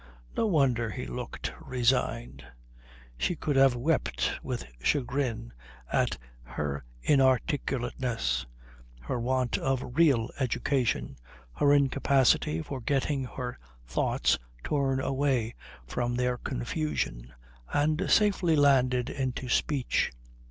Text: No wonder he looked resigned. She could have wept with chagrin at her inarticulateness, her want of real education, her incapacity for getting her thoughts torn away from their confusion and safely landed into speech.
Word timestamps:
No 0.35 0.47
wonder 0.47 0.89
he 0.89 1.05
looked 1.05 1.53
resigned. 1.63 2.43
She 3.19 3.35
could 3.35 3.55
have 3.55 3.75
wept 3.75 4.31
with 4.41 4.65
chagrin 4.81 5.53
at 5.93 6.17
her 6.41 6.83
inarticulateness, 7.03 8.47
her 9.01 9.19
want 9.19 9.59
of 9.59 9.95
real 9.95 10.31
education, 10.39 11.17
her 11.57 11.71
incapacity 11.71 12.63
for 12.63 12.81
getting 12.81 13.25
her 13.25 13.59
thoughts 13.85 14.39
torn 14.63 14.99
away 14.99 15.53
from 15.85 16.15
their 16.15 16.35
confusion 16.39 17.31
and 17.71 18.09
safely 18.09 18.55
landed 18.55 19.07
into 19.07 19.49
speech. 19.49 20.11